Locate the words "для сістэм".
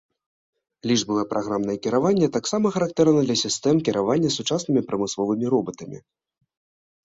3.27-3.75